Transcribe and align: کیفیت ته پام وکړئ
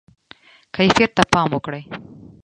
کیفیت 0.75 1.11
ته 1.17 1.23
پام 1.33 1.49
وکړئ 1.53 1.83